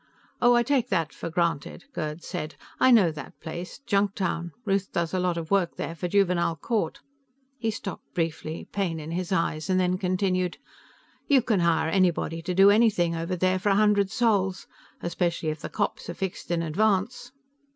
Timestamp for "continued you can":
9.99-11.59